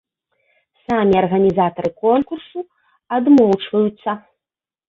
Самі 0.85 1.15
арганізатары 1.23 1.89
конкурсу 2.03 2.59
адмоўчваюцца. 3.19 4.11